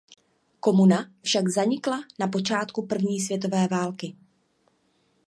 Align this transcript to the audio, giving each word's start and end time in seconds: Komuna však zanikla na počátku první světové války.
Komuna 0.59 1.11
však 1.21 1.49
zanikla 1.49 1.99
na 2.19 2.27
počátku 2.27 2.85
první 2.87 3.19
světové 3.19 3.67
války. 3.67 4.15